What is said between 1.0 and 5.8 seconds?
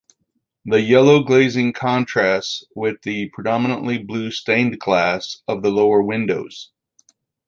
glazing contrasts with the predominantly blue stained glass of the